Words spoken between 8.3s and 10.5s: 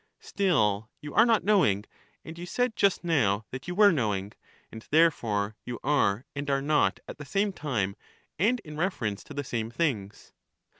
and in reference to the same things.